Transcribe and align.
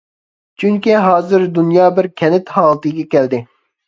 چۈنكى 0.61 0.95
ھازىر 1.07 1.45
دۇنيا 1.57 1.89
بىر 1.99 2.07
كەنت 2.21 2.49
ھالىتىگە 2.57 3.05
كەلدى. 3.13 3.41